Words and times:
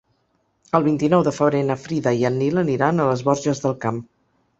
El 0.77 0.85
vint-i-nou 0.85 1.25
de 1.27 1.33
febrer 1.35 1.61
na 1.67 1.75
Frida 1.81 2.13
i 2.21 2.25
en 2.31 2.39
Nil 2.45 2.57
aniran 2.63 3.05
a 3.05 3.05
les 3.11 3.23
Borges 3.29 3.63
del 3.67 3.77
Camp. 3.85 4.01